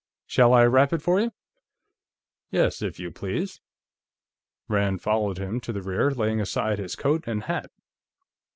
"Shall 0.25 0.51
I 0.51 0.63
wrap 0.63 0.93
it 0.93 1.01
for 1.03 1.19
you?" 1.19 1.29
"Yes, 2.49 2.81
if 2.81 2.99
you 2.99 3.11
please." 3.11 3.61
Rand 4.67 4.99
followed 5.03 5.37
him 5.37 5.59
to 5.59 5.71
the 5.71 5.83
rear, 5.83 6.09
laying 6.09 6.41
aside 6.41 6.79
his 6.79 6.95
coat 6.95 7.27
and 7.27 7.43
hat. 7.43 7.69